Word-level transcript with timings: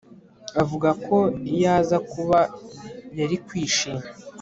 Avuga 0.61 0.89
ko 1.05 1.17
iyo 1.53 1.67
aza 1.77 1.97
kuba 2.11 2.39
yari 3.19 3.35
kwishima 3.45 4.01